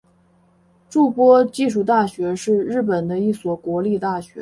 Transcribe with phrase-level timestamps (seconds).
[0.89, 4.39] 筑波技术大学是日本的一所国立大学。